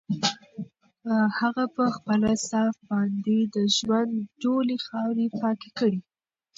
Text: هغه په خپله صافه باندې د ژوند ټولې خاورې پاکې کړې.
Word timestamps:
هغه 1.39 1.63
په 1.75 1.83
خپله 1.95 2.31
صافه 2.49 2.81
باندې 2.89 3.37
د 3.55 3.57
ژوند 3.77 4.13
ټولې 4.41 4.75
خاورې 4.85 5.25
پاکې 5.39 5.69
کړې. 5.77 5.99